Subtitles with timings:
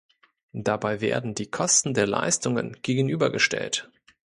[0.55, 3.91] Dabei werden die Kosten den Leistungen gegenübergestellt.